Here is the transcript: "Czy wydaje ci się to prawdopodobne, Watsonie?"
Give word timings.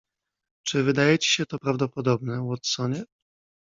"Czy 0.65 0.83
wydaje 0.83 1.19
ci 1.19 1.31
się 1.31 1.45
to 1.45 1.57
prawdopodobne, 1.59 2.41
Watsonie?" 2.47 3.03